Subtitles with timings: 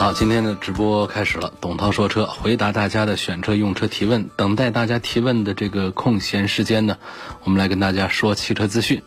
[0.00, 1.52] 好，今天的直播开始了。
[1.60, 4.30] 董涛说车，回答大家的选车用车提问。
[4.34, 6.96] 等待大家提问的这个空闲时间呢，
[7.44, 9.02] 我们来跟大家说汽车资讯。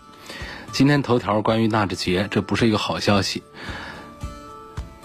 [0.71, 3.41] 今天头条关于纳智捷，这不是一个好消息。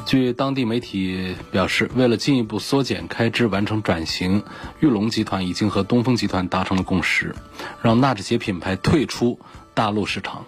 [0.05, 4.43] 据当地媒体表示，为了进一步缩减开支、完成转型，
[4.81, 7.35] 玉龙集团已经和东风集团达成了共识，
[7.81, 9.41] 让纳智捷品牌退出
[9.79, 10.45] 大陆市场。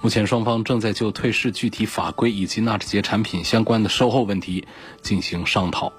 [0.00, 4.66] 目前双方正在就退市具体法规以及纳智捷产品相关的售后问题
[5.00, 5.92] 进行商讨。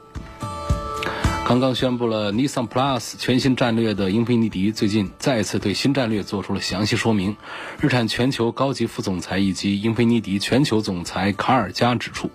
[1.47, 7.37] 刚刚宣布了 Nissan Plus 全新战略的英菲尼迪最近再次对新战略做出了详细说明。
[7.79, 12.29] 日产全球高级副总裁以及英菲尼迪全球总裁卡尔加指出，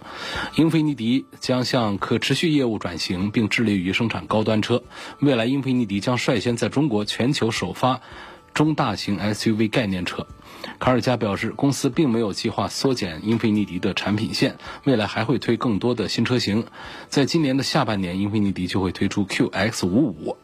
[0.55, 4.83] 英菲尼迪将向可持续业务转型，并致力于生产高端车。
[5.19, 8.01] 未来，英菲尼迪将率先在中国全球首发
[8.61, 10.27] 中大型 SUV 概念车。
[10.79, 16.67] 卡尔加表示，公司并没有计划缩减英菲尼迪的产品线，未来还会推更多的新车型。
[17.09, 20.37] 在今年的下半年，英菲尼迪就会推出 QX55。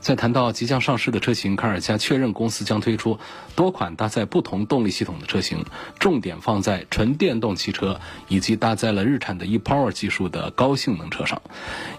[0.00, 3.20] 在谈到即将上市的车型，卡尔加确认公司将推出
[3.54, 5.66] 多款搭载不同动力系统的车型，
[5.98, 11.42] 重点放在纯电动汽车以及搭载了日产的 ePower 技术的高性能车上。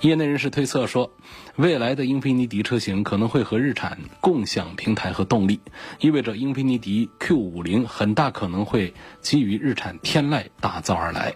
[0.01, 1.11] 业内人士推测说，
[1.57, 5.59] 未来的英菲尼迪车型可能会和日产共享平台和动力，
[5.99, 11.35] 意味着英菲尼迪 Q50 很大可能会基于日产天籁打造而来。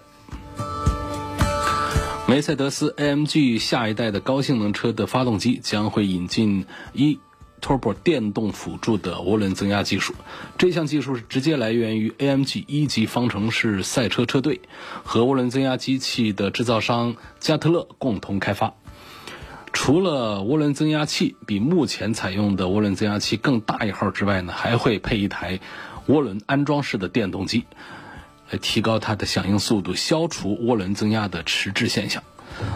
[2.28, 10.16] 梅赛德斯 AMG 下一代的高性能车的发动机将会引进 e-turbo 电动辅助的涡轮增压技术。
[10.58, 14.62] 这项技术是直接来源于 AMG 一级方程式赛车车队
[15.04, 18.74] 和涡轮增压机器的制造商加特勒共同开发。
[19.76, 25.60] 除了涡轮增压器比目前采用的涡轮增压器更大一号之外呢，还会配一台
[26.08, 27.66] 涡轮安装式的电动机。
[28.50, 32.24] 来提高它的响应速度，消除涡轮增压的迟滞现象。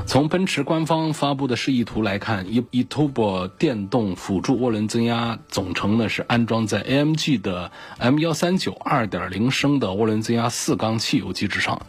[0.06, 11.82] 从奔驰官方发布的示意图来看，e eTurbo 电动辅助涡轮增压总成呢是安装在 AMG 的 M 幺三九二点零升的涡轮增压四缸汽油机之上，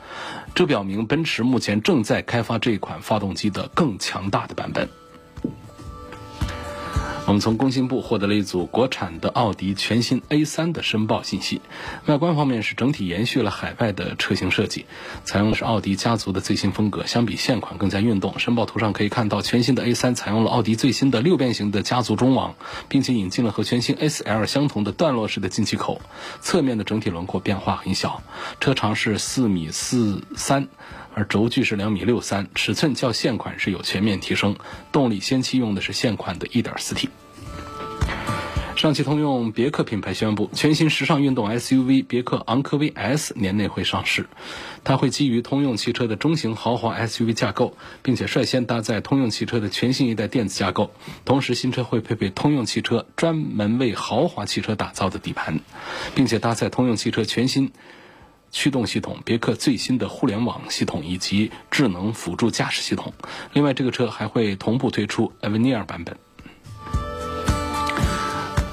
[0.55, 4.89] 这表明奔驰目前正在开发这款发动机的更强大的版本。
[7.31, 11.61] 我们从工信部获得了一组国产的奥迪全新 A3 的申报信息。
[12.07, 14.85] 外观方面是整体延续了海外的车型设计，
[15.23, 18.41] 采用的是奥迪家族的最新风格，相比现款更加运动。
[18.41, 22.57] 申报图上可以看到，全新的 A3 采用了奥迪最新的六边形的家族中网，
[22.89, 26.01] 并且引进了和全新 SL 相同的段落式的进气口。
[26.41, 28.25] 侧面的整体轮廓变化很小，
[28.59, 30.67] 车长是四米四三。
[31.15, 34.57] 而轴距是两米六三，尺寸较现款是有全面提升。
[34.93, 37.09] 动力先期用的是现款的 1.4T。
[38.77, 44.27] 上汽通用别克品牌宣布，全新时尚运动 SUV 别克昂科威 S 年内会上市。
[44.85, 50.95] 它会基于通用汽车的中型豪华 SUV 架构，并且率先搭载通用汽车的全新一代电子架构。
[51.27, 55.61] 同时，新车会配备通用汽车专门为豪华汽车打造的底盘，
[56.15, 57.73] 并且搭载通用汽车全新。
[58.51, 63.13] 驱动系统、别克最新的互联网系统以及智能辅助驾驶系统。
[63.53, 66.17] 另外，这个车还会同步推出 Avenir 版本。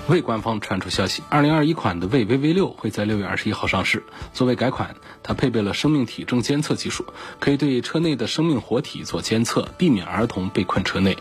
[0.10, 4.04] 魏官方传出消息，二零二一款的魏 VV 六会在六月二十一号上市。
[4.34, 7.06] 作为改款，它配备了生命体征监测技术，
[7.40, 11.18] 可以对车内的生命活体做监测，避免儿童被困车内。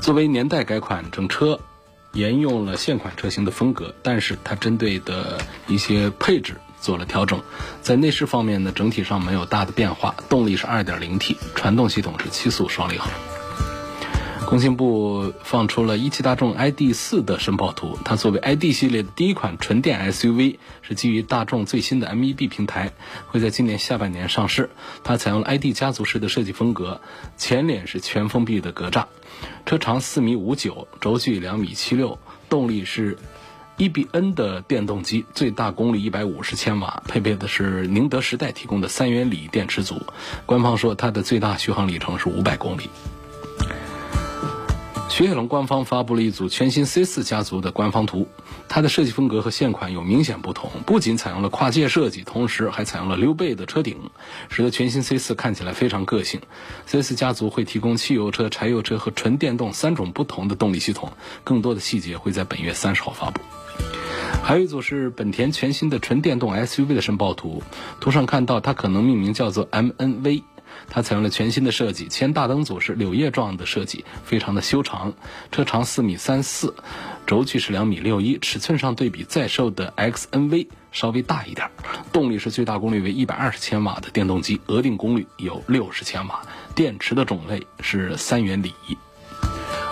[0.00, 1.60] 作为年代改款，整车
[2.12, 5.38] 沿用了现款车型的风格，但是它针对的
[5.68, 6.56] 一些配置。
[6.80, 7.42] 做了调整，
[7.82, 10.14] 在内饰方面呢，整体上没有大的变化。
[10.28, 13.10] 动力是 2.0T，传动系统是七速双离合。
[14.46, 22.92] 工信部放出了一汽大众 ID.4 的申报图，它作为 ID 系列的第一款纯电 SUV，是基于大众最新的 MEB 平台，
[23.26, 24.70] 会在今年下半年上市。
[25.04, 27.02] 它采用了 ID 家族式的设计风格，
[27.36, 29.04] 前脸是全封闭的格栅，
[29.66, 32.16] 车长4米59，轴距两米76，
[32.48, 33.18] 动力是。
[33.78, 40.02] 一比 N 的电动机最大功率一百五十千瓦，配备的是宁德时代提供的三元锂电池组。
[40.46, 42.90] 官方说它的最大续航里程是五百公里。
[45.08, 48.26] 雪铁龙官方发布了一组全新 C4 家族的官方图，
[48.68, 54.10] 它的设计风格和现款有明显不同，不仅采用了跨界设计，同时还采用了溜背的车顶，
[54.50, 56.40] 使得全新 C4 看起来非常个性。
[56.88, 61.12] C4 家族会提供汽油车、柴油车和纯电动三种不同的动力系统，
[61.44, 63.40] 更多的细节会在本月三十号发布。
[64.42, 67.62] 还有一组是本田全新的纯电动 SUV 的申报图，
[68.00, 70.42] 图上看到它可能命名叫做 MNV。
[70.88, 75.12] 它采用了全新的设计，前大灯组是柳叶状的设计，非常的修长，
[75.50, 76.74] 车长四米三四，
[77.26, 81.70] 轴距是两米六一，尺寸上对比在售的 XNV 稍微大一点。
[82.12, 86.40] 动力是最大功率为一百二十千瓦的电动机，额定功率有六十千瓦，
[86.74, 88.72] 电池的种类是三元锂。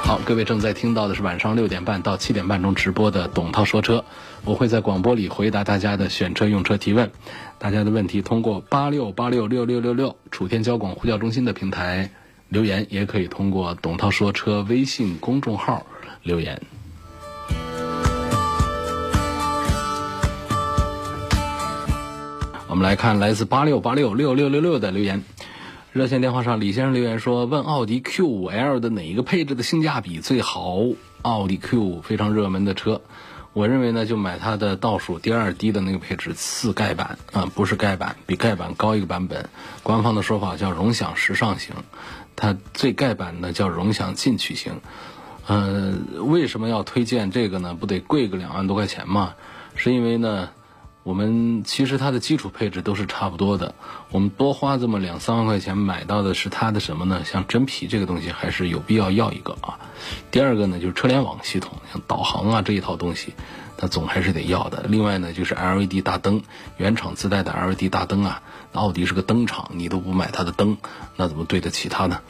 [0.03, 4.05] 好，各位正在听到的是晚上六点半到七点半中直播的董涛说车，
[4.47, 7.11] 我会在广播里回答大家的选车用车提问。
[7.59, 12.11] 大家的问题通过八六八六六六六六楚天交广呼叫中心的平台
[12.49, 15.85] 留言，也可以通过董涛说车微信公众号
[16.23, 16.63] 留言。
[22.69, 25.25] 我们来看来自八六八六六六六六的留言。
[25.93, 30.79] 热线电话上，李先生留言说：“问奥迪 Q5L 的哪一个配置的性价比最好？
[31.23, 33.01] 奥迪 Q 非常热门的车，
[33.57, 39.49] 我认为呢，就买它的倒数第二低的那个配置次盖版啊，不是盖版，比盖版高一个版本。
[39.83, 41.75] 官方的说法叫荣享时尚型，
[42.37, 44.79] 它最盖版呢叫荣享进取型。
[45.47, 47.73] 呃，为什么要推荐这个呢？
[47.73, 49.33] 不得贵个两万多块钱吗？
[49.75, 50.51] 是因为呢？”
[51.07, 53.77] 我们其实它的基础配置都是差不多的，
[54.11, 57.23] 我们多花这么两三万块钱买到的是它的什么呢？
[57.25, 59.79] 像真皮这个东西还是有必要要一个啊。
[60.33, 63.35] 第二个呢就是车联网系统，像导航啊这一套东西，
[63.77, 64.85] 它总还是得要的。
[64.89, 66.43] 另外呢就是 LED 大灯，
[66.77, 68.43] 原厂自带的 LED 大灯啊，
[68.73, 70.77] 奥迪是个灯厂，你都不买它的灯，
[71.15, 72.21] 那怎么对得起它呢？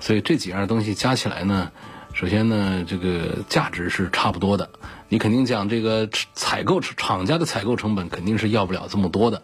[0.00, 1.70] 所以这几样东西加起来呢。
[2.14, 4.68] 首先呢，这个价值是差不多的，
[5.08, 9.42] 你肯定讲这个采购厂家的采购成本肯定是要不了这么多的，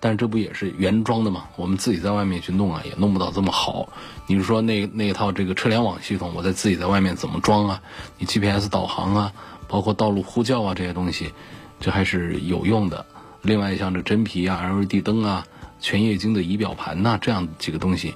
[0.00, 1.44] 但是这不也是原装的吗？
[1.56, 3.88] 我们自己在外面去弄啊，也弄不到这么好。
[4.26, 7.80] 你说那那一套这个车联网系统，我在自己在外面怎么装啊？
[8.18, 9.32] 你 GPS 导航啊，
[9.68, 11.32] 包括道路呼叫啊这些东西，
[11.80, 13.06] 这还是有用的。
[13.42, 15.46] 另外像这真皮啊、LED 灯啊、
[15.80, 18.14] 全液晶的仪表盘呐，这样几个东西，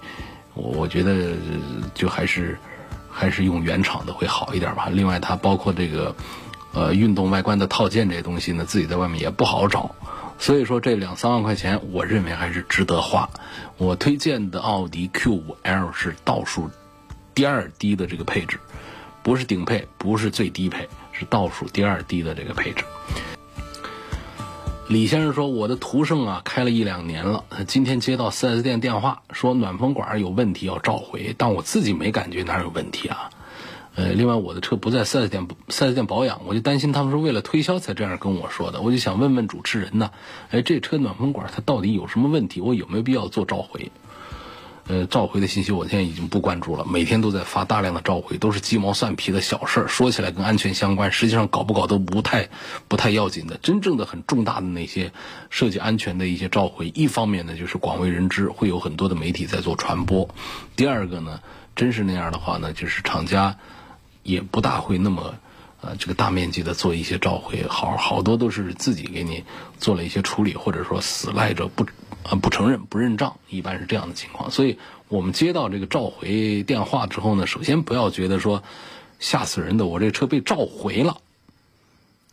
[0.55, 1.35] 我我觉得
[1.95, 2.59] 就还是。
[3.13, 4.89] 还是用原厂的会好一点吧。
[4.91, 6.17] 另外，它包括这个，
[6.73, 9.95] 呃，运动外观的套件这些东西呢，自己在外面也不好找。
[10.39, 13.29] 所以说，这两三万块钱，我认为还是值得花。
[13.77, 16.71] 我推荐的奥迪 Q5L 是倒数
[17.35, 18.59] 第二低的这个配置，
[19.23, 22.85] 不是顶配，不是最低配，是倒数第二低的这个配置。
[24.93, 27.45] 李先生说：“我的途胜啊，开了一两年了。
[27.67, 33.31] 今天接到 4S 店电话，说暖风管有问题要召回，但我自己没感觉哪有问题啊。
[33.95, 38.83] 呃，另外我的车不在 4S 店，4S 店保养，我就担心他们是为了推销才这样跟我说的。
[38.83, 40.11] 我就想问问主持人呢，
[40.51, 42.61] 哎，这车暖风管它到底有什么问题？
[42.61, 43.91] 我有没有必要做召回？”
[44.89, 52.49] 呃，召回的信息我现在已经不关注了，每天都在发大量的召回，都是鸡毛蒜皮的小事儿，说起来跟安全相关，实际上搞不搞都不太
[52.89, 53.57] 不太要紧的。
[53.59, 55.13] 真正的很重大的那些
[55.51, 60.29] 涉及安全的一些召回，一方面呢就是广为人知，会有很多的媒体在做传播；
[60.75, 61.41] 第二个呢，
[61.77, 63.57] 真是那样的话呢，就是厂家
[64.25, 65.37] 也不大会那么
[65.83, 69.45] 呃这个大面积的做一些召回，好好多都是自己给你
[69.79, 71.87] 做了一些处理，或者说死赖着不。
[72.23, 74.53] 啊，不承认、不认账，一般是这样的情况。
[74.53, 78.63] 所以，我们接到这个召回电话之后呢，首先不要觉得说
[79.19, 81.17] 吓死人的，我这车被召回了，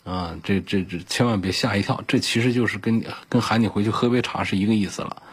[0.04, 5.24] 啊，这这这千万别吓一跳，这其实就是跟跟喊你回去喝杯茶是一个意思了。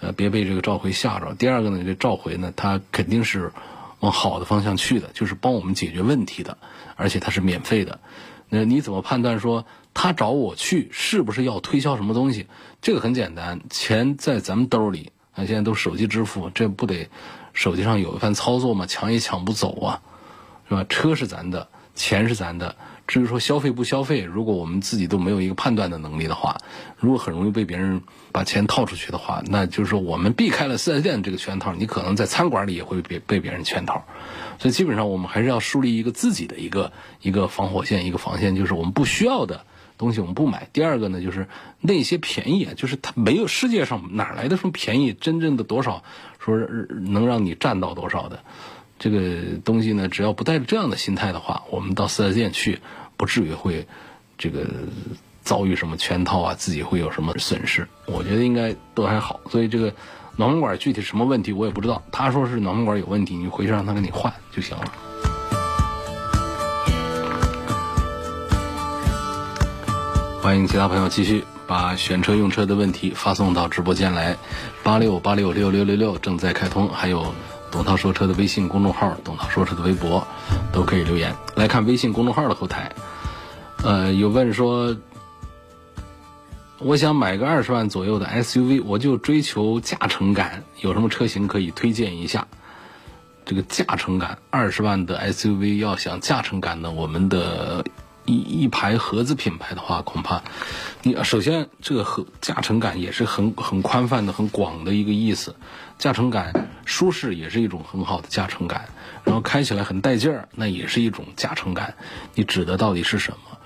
[0.00, 1.36] 呃，别被这个召回吓着。
[1.38, 3.52] 第二个呢，这召回呢，它肯定是
[4.02, 6.58] 往好的方向去的，就是帮我们解决问题的，
[6.96, 7.98] 而且它是免费的。
[8.48, 9.64] 那你怎么判断说？
[9.94, 12.46] 他找我去，是不是要推销什么东西？
[12.80, 17.10] 这个很简单，钱在咱们兜里，啊，现在都手机支付，这不得
[17.52, 18.86] 手机上有一番操作吗？
[18.86, 20.00] 抢也抢不走啊，
[20.66, 20.86] 是吧？
[20.88, 22.74] 车是咱的，钱是咱的。
[23.06, 26.56] 至于说消费不消费，如果我们自己都没有一个判断的能力的话，
[26.98, 34.04] 如果很容易被别人把钱套出去的话，那就是说我们避开了四 S 店这个圈套，你可能在餐馆里也会被被别人圈套。
[34.58, 39.64] 所以基本上我们还是要树立一个自己的一个一个防火线，一个防线，就是我们不需要的。
[39.98, 40.68] 东西我们不买。
[40.72, 41.46] 第二个呢，就是
[41.80, 46.02] 那些便宜啊，就是它没有世界上哪来的什么便宜，真正的多少
[46.40, 48.42] 说能让你占到多少的
[49.02, 49.18] 这个
[49.64, 52.78] 东西呢只要不带着这样的心态的话我们到四 s 店去
[53.16, 53.84] 不至于会
[54.38, 54.64] 这个
[55.42, 59.40] 遭遇什么圈套啊自己会有什么损失我觉得应该都还好。
[59.50, 59.92] 所以这个
[60.36, 64.84] 暖风管具体什么问题我也不知道他说是暖风管有问题你回去让他给你换就行了。
[70.40, 74.36] 欢迎其他朋友继续把选车用车的问题发送到直播间来
[74.84, 77.34] 八六八六六六六六正在开通还有
[77.72, 80.24] 董涛说车的微信公众号、董涛说车的微博
[80.72, 81.34] 都可以留言。
[81.56, 82.92] 来看微信公众号的后台，
[83.82, 84.94] 呃，有问说，
[86.78, 92.46] 我想买个二十万左右的 SUV，我就追求驾乘感，有什么车型可以推荐一下？
[93.44, 97.84] 这个驾乘感，二十万的 SUV 要想驾乘感呢，我们的。
[98.24, 100.42] 一一排合资品牌的话，恐怕
[101.02, 105.54] 你首先这个和驾乘感也是很很宽泛的、很广的一个意思。
[105.98, 108.88] 驾乘感舒适也是一种很好的驾乘感，
[109.24, 111.94] 然后开起来很带劲儿，那也是一种驾乘感。
[112.34, 113.58] 你指的到底是什么？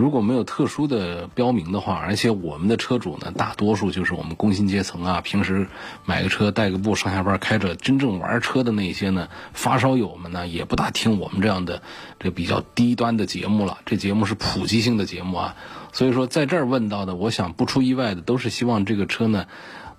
[0.00, 5.66] 如果没有特殊的标明的话，而且我们的车主呢，大多数就是我们工薪阶层啊，平时
[6.06, 11.82] 买个车带个步上下班开着，真正玩车的那些呢，发烧友们呢，也不大听我们这样的
[12.18, 13.78] 这比较低端的节目了。
[13.84, 15.56] 这节目是普及性的节目啊，
[15.92, 19.44] 所以说在这儿问到的，我想不出意外的，都是希望这个车呢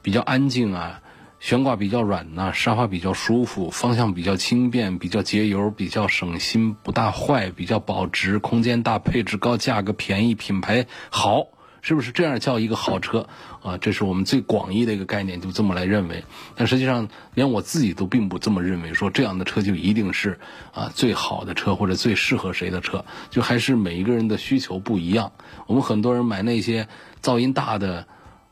[0.01, 1.01] 比较安静啊。
[1.41, 11.47] 悬挂比较软呐，沙发比较舒服，方向比较轻便，比较节油，比较省心，不大坏，比较保值，空间大，配置高，价格便宜，品牌好，
[11.81, 13.27] 是不是这样叫一个好车
[13.63, 13.75] 啊？
[13.79, 16.23] 这是我们最广义的一个概念，就这么来认为。
[16.55, 20.39] 但实际上，连我自己都并不这么认为，说这样的车就一定是
[20.75, 25.31] 啊最好的车或者最适合谁的车，就还是每一个人的需求不一样。
[25.65, 26.87] 我们很多人买那些
[27.19, 28.05] 噪音大的，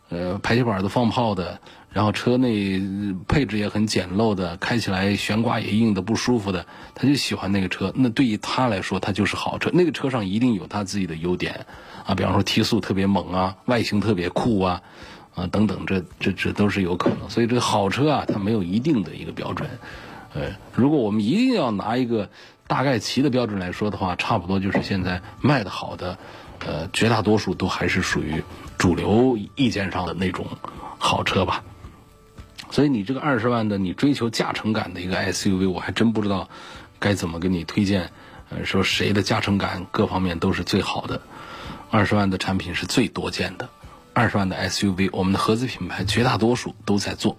[0.09, 1.61] 呃，排气管都放炮的。
[1.91, 2.79] 然后车内
[3.27, 7.91] 配置也很简陋的，开起来悬挂也硬的不舒服的，他就喜欢那个车。
[7.95, 9.71] 那对于他来说，他就是好车。
[9.73, 11.65] 那个车上一定有他自己的优点，
[12.05, 14.81] 啊，比方说提速特别猛啊，外形特别酷啊，
[15.33, 17.27] 啊等等，这这这都是有可能。
[17.27, 19.67] 所以这个好车啊，它没有一定的一个标准。
[20.35, 20.43] 呃，
[20.75, 22.29] 如果我们一定要拿一个
[22.67, 26.19] 大概齐的标准来说的话，差不多就是现在卖的好的，
[26.59, 28.43] 呃，绝大多数都还是属于
[28.77, 30.45] 主流意见上的那种
[30.99, 31.63] 好车吧。
[32.71, 36.49] 所以你这个二十万的，你追求驾乘感的一个 SUV，我还真不知道
[36.99, 38.11] 该怎么给你推荐。
[38.49, 41.21] 呃，说谁的驾乘感各方面都是最好的，
[41.91, 43.69] 二十万的产品是最多见的。
[44.11, 47.37] 二十万的 SUV，我们的合资品牌绝大多数都在做，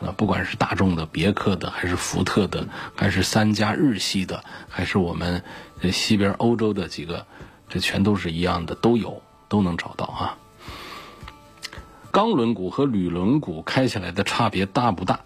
[0.00, 5.42] 啊，不管是大众的、别克的，还是福特的，还是三家日系的，还是我们
[5.90, 7.26] 西边欧洲的几个，
[7.68, 10.36] 这全都是一样的，都有，都能找到啊。
[12.10, 15.20] 钢轮毂和铝轮毂开起来的差别大不大？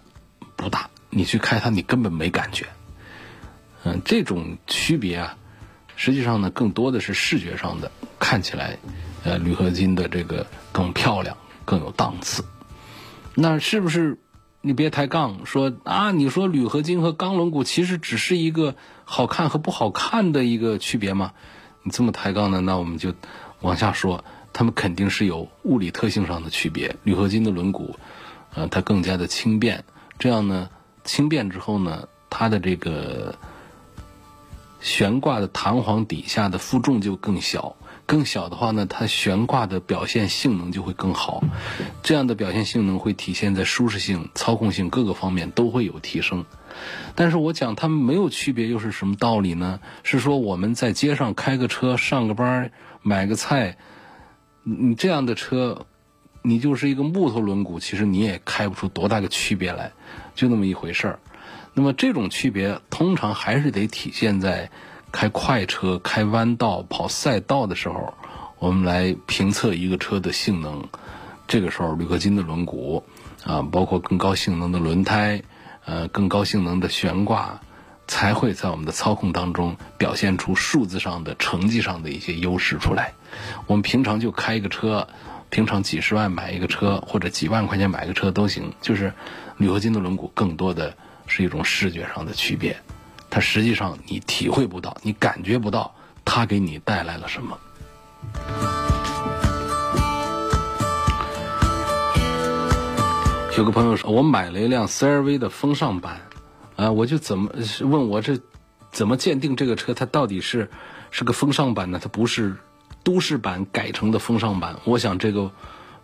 [0.55, 2.67] 不大，你去开它，你根本没感觉。
[3.83, 5.37] 嗯，这种区别啊，
[5.95, 8.77] 实际上呢，更多的是视觉上的，看起来，
[9.23, 12.43] 呃，铝合金的这个更漂亮，更有档次。
[13.33, 14.17] 那是不是？
[14.61, 21.33] 你别抬杠，说啊，你说铝合金和钢轮毂其实只是一个好看和不好看的一个区别吗？
[21.83, 23.13] 你这么抬杠呢，那我们就
[23.61, 24.25] 往下说。
[24.57, 26.95] 它们肯定是有物理特性上的区别。
[27.03, 27.93] 铝合金的轮毂，
[28.53, 29.83] 呃，它更加的轻便。
[30.17, 30.69] 这样呢，
[31.03, 33.37] 轻便之后呢，它的这个
[34.79, 37.75] 悬挂的弹簧底下的负重就更小。
[38.05, 41.43] 更小的话呢，它悬挂的表现性能就会更好。
[42.01, 46.45] 这样的表现性能会体现在舒适性、操控性各个方面都会有提升。
[47.13, 49.81] 但是我讲它们没有区别，又是什么道理呢？
[50.03, 52.71] 是说我们在街上开个车、上个班、
[53.01, 53.75] 买个菜。
[54.67, 55.85] 你这样的车，
[56.41, 59.91] 你就是一个木头轮毂，其实你也开不出多大个区别来，
[60.33, 61.19] 就那么一回事儿。
[61.75, 64.71] 那么这种区别通常还是得体现在
[65.11, 68.15] 开快车、开弯道、跑赛道的时候，
[68.57, 70.87] 我们来评测一个车的性能。
[71.47, 73.03] 这个时候，铝合金的轮毂
[73.43, 75.43] 啊，包括更高性能的轮胎，
[75.85, 77.61] 呃，更高性能的悬挂。
[78.07, 83.13] 才会在我们的操控当中表现出数字上的成绩上的一些优势出来。
[83.67, 85.07] 我们平常就开一个车，
[85.49, 88.71] 平常几十万买一个车或者几万块钱买个车都行。
[88.81, 89.13] 就是
[89.57, 90.95] 铝合金的轮毂更多的
[91.27, 92.77] 是一种视觉上的区别，
[93.29, 95.93] 它实际上你体会不到，你感觉不到
[96.23, 97.57] 它给你带来了什么。
[103.57, 106.19] 有个朋友说，我买了一辆 CRV 的风尚版。
[106.75, 107.51] 啊，我就怎么
[107.81, 108.39] 问我这
[108.91, 110.69] 怎么鉴定这个车它到底是
[111.11, 111.99] 是个风尚版呢？
[112.01, 112.55] 它不是
[113.03, 114.77] 都市版改成的风尚版？
[114.83, 115.51] 我想这个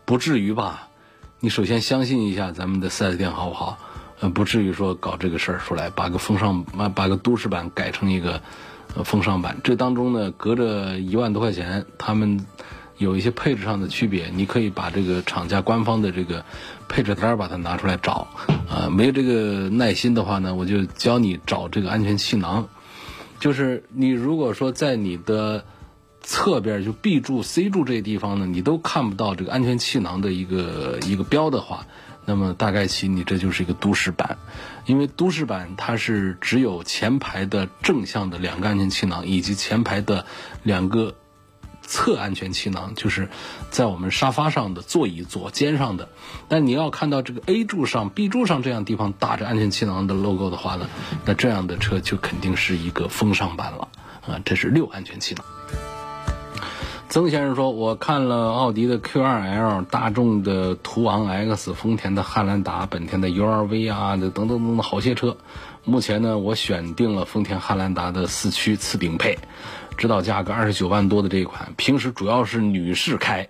[0.05, 0.87] 不至于吧？
[1.39, 3.77] 你首先相信一下咱们的四 S 店好不好？
[4.19, 8.41] 呃，不至于说搞这个事儿出来，把个风尚把把个都市版改成一个
[9.03, 9.57] 风尚版。
[9.63, 12.45] 这当中呢，隔着一万多块钱，他们
[13.01, 14.31] 有一些配置上的区别。
[14.34, 16.46] 你可以把这个厂家官方的这个。
[16.91, 18.27] 配置单把它拿出来找，
[18.70, 22.67] 啊，没有这个耐心的话呢，我就教你找这个安全气囊。
[23.39, 25.63] 就是你如果说在你的
[26.20, 31.86] 侧边就 B 柱、C 柱这些地方呢，你都看不到这个安全气囊的一个一个标的话，
[32.25, 34.38] 那么大概其你这就是一个都市版，
[34.86, 40.25] 因为都市版它是只有前排的正向的两个安全气囊，以及前排的
[40.63, 41.15] 两个
[41.81, 43.29] 侧安全气囊，就是
[43.69, 46.09] 在我们沙发上的座椅左肩上的。
[46.47, 50.88] 但你要看到这个 A 柱上、B 柱上这样地方打着安全气囊的 logo 的话呢，
[51.25, 53.88] 那这样的车就肯定是一个风尚版了
[54.25, 55.43] 啊，这是六安全气囊。
[57.09, 65.35] 曾先生说：“我看了奥迪的 Q2L、大众的途昂 X、丰田的汉兰达、本田的 URV 啊，等等等等好些车。
[65.83, 69.38] 目前呢，我选定了丰田汉兰达的四驱次顶配，
[69.98, 71.74] 指导价格二十九万多的这一款。
[71.77, 73.48] 平时主要是女士开，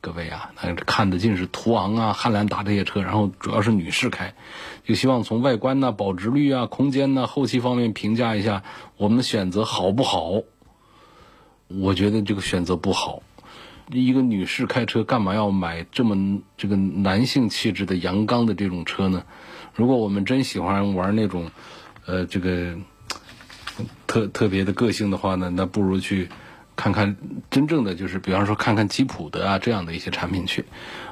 [0.00, 0.52] 各位啊，
[0.86, 4.34] 看的尽是途昂啊、汉兰达这些车，然后主要是女士开，
[4.84, 8.62] 就希望从外观呢、保值率啊、空间呢、后期方面评价一下
[8.96, 10.42] 我们的选择好不好。”
[11.68, 13.22] 我觉得这个选择不好。
[13.90, 19.24] 一个女士开车，干嘛要买这么这个男性气质的阳刚的这种车呢？
[19.74, 21.50] 如果我们真喜欢玩那种，
[22.04, 22.76] 呃，这个
[24.06, 26.28] 特特别的个性的话呢，那不如去
[26.76, 27.16] 看看
[27.50, 30.64] 真正的，就是比方说看看吉普的啊这样的一些产品去。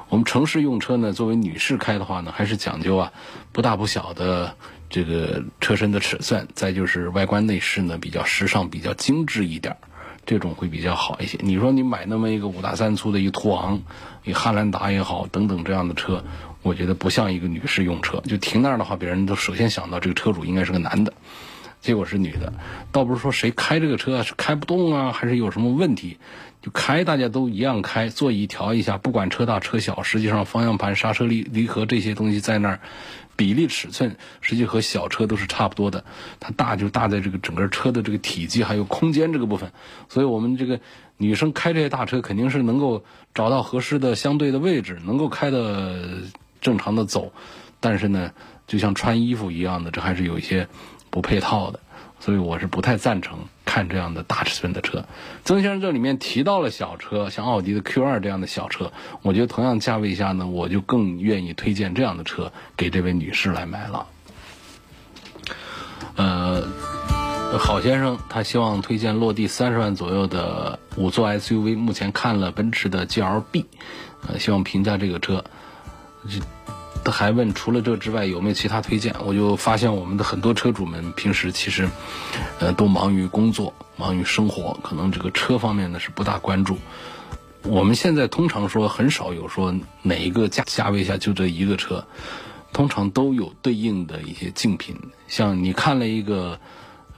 [0.09, 3.13] 我们城市用车呢，作为女士开的话呢，还是讲究啊
[3.53, 4.55] 不大不小的
[4.89, 9.77] 这个车身的尺寸，再就是外观内饰呢比较时尚、比较精致一点。
[10.27, 11.39] 这种会比较好一些。
[11.41, 13.81] 你说你买那么一个五大三粗的一途昂、
[14.23, 16.23] 一汉兰达也好，等等这样的车，
[16.63, 18.21] 我觉得不像一个女士用车。
[18.27, 21.13] 就停那儿的话，别人都首先想到这个车主应该是个男的，
[21.81, 22.53] 结果是女的。
[22.93, 26.19] 倒不是说谁开这个车是开不动啊，还是有什么问题，
[26.63, 32.81] 就开大家都一样开，座椅调一下，不管车大车小，实际上方向盘、刹车离离合这些东西在那儿。
[33.37, 36.05] 比例尺寸实际和小车都是差不多的，
[36.41, 39.73] 它大就大在这个整个车的这个体积还有空间这个部分，
[40.11, 40.79] 所以我们这个
[41.17, 46.19] 女生开这些大车肯定是能够找到合适的相对的位置，能够开的
[46.61, 47.33] 正常的走，
[47.81, 48.33] 但是呢，
[48.67, 50.69] 就像穿衣服一样的，这还是有一些
[51.11, 51.81] 不配套的。
[52.23, 55.07] 所以我是不太赞成看这样的大尺寸的车。
[55.43, 64.07] 曾先生这里面提到了小车，像奥迪的 Q2 这样的小车，我觉得同样价位下呢，我就更愿意推荐这样的车给这位女士来买了。
[66.17, 66.69] 呃，
[67.59, 73.65] 郝先生他希望推荐落地三十万左右的五座 SUV，目前看了奔驰的 GLB，
[74.29, 75.43] 呃，希望评价这个车。
[77.05, 79.15] 他还问除了这之外有没有其他推荐？
[79.25, 81.89] 我就发现我们的很多车主们平时其实，
[82.59, 86.79] 呃，都忙于工作，忙于生活，可能这个车方面呢是不大关注。
[87.63, 92.07] 我们现在通常说很少有说哪一个价价位下就这一个车，
[92.73, 94.97] 通常都有对应的一些竞品。
[95.29, 96.59] 像你看了一个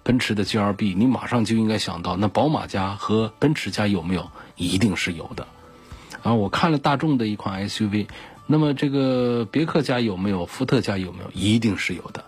[0.03, 4.31] 奔驰的 GLB，你马上就应该想到那宝马家和奔驰家有没有？
[4.57, 5.47] 一定是有的。
[6.23, 8.07] 啊，我看了大众的一款 SUV。
[8.47, 10.45] 那么这个别克家有没有？
[10.47, 11.31] 福特家有没有？
[11.33, 12.25] 一定是有的，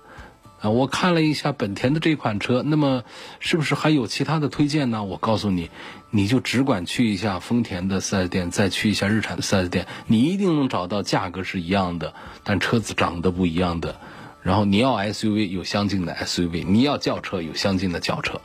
[0.61, 3.03] 啊，我看了一下本田的这款车，那么
[3.41, 5.05] 是不是还有其他的推荐呢？
[5.05, 5.71] 我告诉你，
[6.11, 13.97] 你就只管去一下丰田的 4S 店，再去一下日产的 4S 店，你一定能找到价格是一样的，但车子长得不一样的。
[14.41, 18.41] 然后你要 SUV 有相近的 SUV，你要轿车有相近的轿车，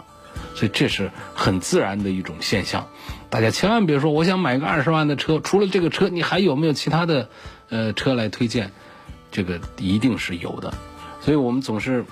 [0.55, 2.87] 所以这是很自然的一种现象。
[3.29, 7.29] 大家千万别说，我想买个二十万的车，除了这个车，你还有没有其他的？
[7.69, 8.71] 呃，车来推荐，
[9.31, 10.73] 这个一定是有的，
[11.21, 12.03] 所以我们总是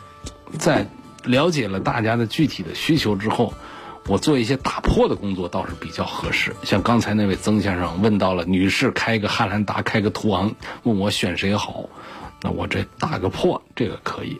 [0.59, 0.87] 在
[1.23, 3.53] 了解了大家的具体的需求之后，
[4.05, 6.55] 我做一些打破的工作倒是比较合适。
[6.63, 11.89] 像刚才那位曾先生问到了，女士开个汉兰达，开个途昂，问我选谁好，
[12.41, 14.39] 那我这打个破，这个可以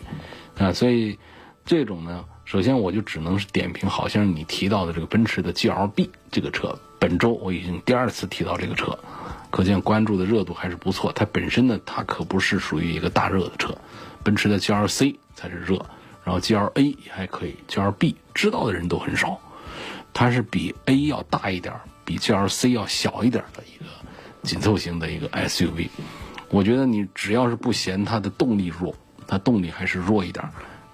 [0.57, 0.71] 啊。
[0.71, 1.17] 所以
[1.65, 8.97] 这种呢，首先我就只能是点评，好像你提到的这个奔驰的 GLB 这个车，本周我已经第二次提到这个车。
[9.49, 11.11] 可见关注的热度还是不错。
[11.13, 13.75] 它本身呢，它可不是属于一个大热的车，
[14.23, 15.83] 奔驰的 GLC 才是热，
[16.23, 19.39] 然后 GLA 也还可以，GLB 知道的人都很少。
[20.13, 23.85] 它是比 A 要大一点，比 GLC 要小一点的一个
[24.43, 25.89] 紧凑型的一个 SUV。
[26.49, 28.95] 我觉得你只要是不嫌它的动力弱，
[29.27, 30.43] 它动力还是弱一点，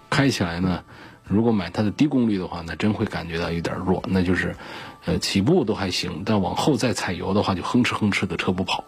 [0.09, 0.83] 开起来呢，
[1.25, 4.55] 如果买它的低功率的话，那真会感觉到有点弱，那就是。
[5.05, 8.85] 呃，起步都还行，但往后再踩油的话，就哼哧哼哧的车不跑。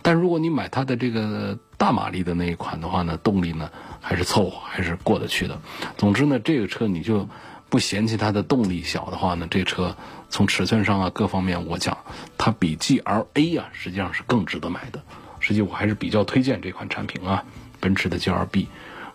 [0.00, 3.68] 但如果你买它的这个大马力的那一款的话呢，动力呢
[4.00, 5.60] 还是凑合，还是过得去的。
[5.96, 7.28] 总之呢，这个车你就
[7.68, 9.96] 不嫌弃它的动力小的话呢，这车
[10.28, 11.98] 从尺寸上啊各方面，我讲
[12.38, 15.02] 它比 GLA 啊实际上是更值得买的。
[15.40, 17.42] 实际我还是比较推荐这款产品啊，
[17.80, 18.66] 奔驰的 GLB，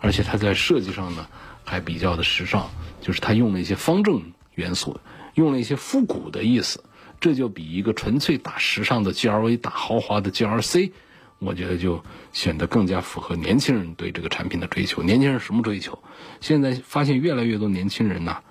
[0.02, 1.28] 而且它在设计上呢
[1.72, 4.22] 还比较的时尚，就是它用了一些方正
[4.56, 5.00] 元素。
[5.36, 6.84] 用了一些复古的意思，
[7.22, 10.92] 这就比一个纯粹打时尚的 GLA、打豪华的 G R C，
[11.40, 12.04] 我觉得就
[12.34, 15.02] 显得更加符合年轻人对这个产品的追求。
[15.02, 15.98] 年轻人什么追求？
[16.42, 18.42] 现在发现越来越多年轻人呐，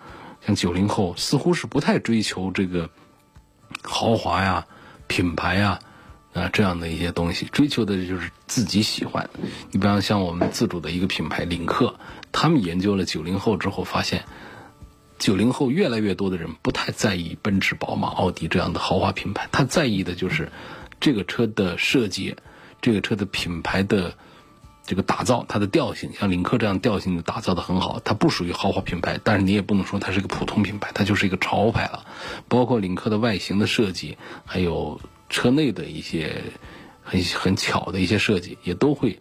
[0.40, 2.88] 像九零后，似乎是不太追求这个
[3.82, 4.66] 豪华呀、
[5.06, 5.78] 品牌呀。
[6.32, 9.28] 啊，这样的一些东西，追求的就是自己喜欢。
[9.72, 11.96] 你比方像我们自主的一个品牌领克，
[12.30, 14.24] 他们研究了九零后之后，发现
[15.18, 20.52] 九零后越来越多的人不太在意奔驰、宝马、奥迪这样的豪华品牌，他在意的就是
[21.00, 22.36] 这个车的设计，
[22.80, 24.14] 这个车的品牌的
[24.86, 26.12] 这个打造，它的调性。
[26.16, 32.06] 像领克这样调性的打造的很好，它不属于豪华品牌，但是你也不能说它是个普通品牌，它就是一个潮牌了。
[32.46, 34.16] 包括领克的外形的设计，
[34.46, 35.00] 还有。
[35.30, 36.42] 车内的一些
[37.02, 39.18] 很很巧的一些设计，也都会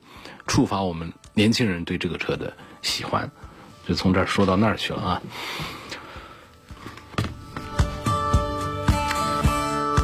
[0.47, 3.31] 触发我们年轻人对这个车的喜欢，
[3.87, 5.21] 就从这儿说到那儿去了啊。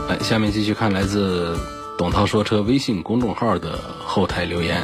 [0.08, 1.58] 来，下面继续看来自
[1.98, 4.84] 董涛说车微信公众号的后台留言。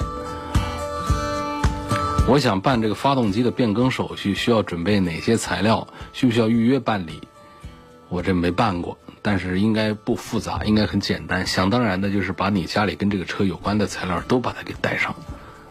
[2.27, 5.87] 我想办这个发动机的变更手续，需要准备哪些材料？
[6.13, 7.21] 需不需要预约办理？
[8.09, 8.97] 我这没办过。
[9.21, 11.45] 但是应该不复杂，应该很简单。
[11.45, 15.15] 想当然的就是把你家里跟这个车有关的材料都把它给带上，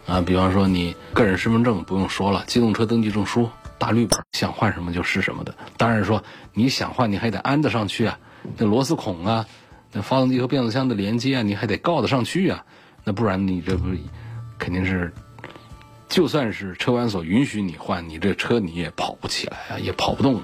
[0.07, 5.53] 啊，比方说你个人身份证不用说了，机动车登记证书、大绿本，想换什么就是什么的。
[5.77, 8.19] 当然说你想换，你还得安得上去啊，
[8.57, 9.45] 那螺丝孔啊，
[9.91, 12.63] 那发动机和变速箱的连接啊，你还得告得上去啊，
[13.03, 13.89] 那不然你这不
[14.57, 15.13] 肯定是，
[16.07, 20.43] 就算是车管所允许你换，你这车你也跑不起来啊，也跑不动啊。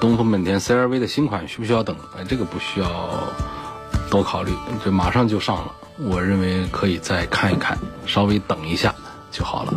[0.00, 1.94] 东风本田 CR-V 的新款需不需要等？
[2.16, 2.88] 哎，这个不需要
[4.10, 4.50] 多考虑，
[4.82, 5.72] 这马上就上了。
[5.98, 8.94] 我认为可以再看一看，稍微等一下
[9.30, 9.74] 就好了。